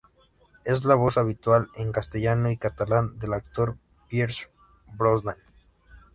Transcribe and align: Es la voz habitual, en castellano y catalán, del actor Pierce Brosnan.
Es 0.63 0.83
la 0.83 0.95
voz 0.95 1.19
habitual, 1.19 1.69
en 1.75 1.91
castellano 1.91 2.49
y 2.49 2.57
catalán, 2.57 3.19
del 3.19 3.33
actor 3.33 3.77
Pierce 4.09 4.49
Brosnan. 4.97 5.37